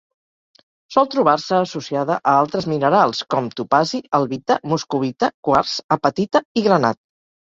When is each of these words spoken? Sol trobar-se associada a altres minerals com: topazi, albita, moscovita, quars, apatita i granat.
Sol 0.93 1.07
trobar-se 1.15 1.57
associada 1.57 2.15
a 2.31 2.31
altres 2.37 2.65
minerals 2.71 3.21
com: 3.33 3.49
topazi, 3.59 3.99
albita, 4.21 4.57
moscovita, 4.71 5.29
quars, 5.49 5.75
apatita 5.97 6.43
i 6.61 6.65
granat. 6.69 7.01